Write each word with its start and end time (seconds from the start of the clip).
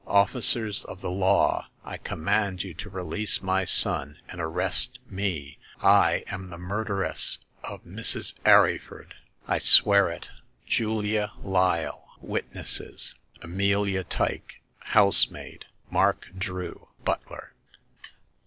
Officers 0.07 0.83
of 0.85 1.01
the 1.01 1.11
law, 1.11 1.67
I 1.85 1.97
command 1.97 2.63
you 2.63 2.73
to 2.73 2.89
release 2.89 3.43
my 3.43 3.65
son 3.65 4.17
and 4.27 4.41
arrest 4.41 4.97
me. 5.07 5.59
I 5.79 6.23
am 6.25 6.49
the 6.49 6.57
murderess 6.57 7.37
of 7.63 7.83
Mrs. 7.85 8.33
Arryford. 8.43 9.13
I 9.47 9.59
swear 9.59 10.09
it. 10.09 10.25
"Witnesses: 10.25 10.35
Julia 10.65 11.31
Lyle." 11.43 12.07
Amelia 13.43 14.03
Tyke 14.03 14.63
(housemaid)." 14.79 15.65
Mark 15.91 16.29
Drew 16.35 16.87
(butler)." 17.05 17.53